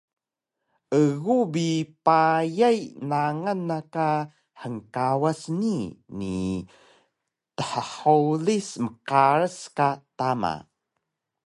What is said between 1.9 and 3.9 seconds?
payay nangal na